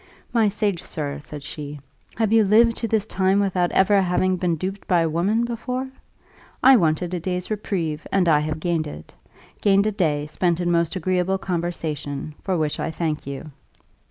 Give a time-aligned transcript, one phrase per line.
[0.33, 1.79] "My sage sir," said she,
[2.15, 5.91] "have you lived to this time without ever having been duped by a woman before?
[6.63, 9.13] I wanted a day's reprieve, and I have gained it
[9.61, 13.51] gained a day, spent in most agreeable conversation, for which I thank you.